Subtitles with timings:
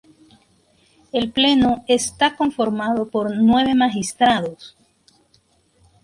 [1.11, 4.75] El pleno está conformado por nueve magistrados.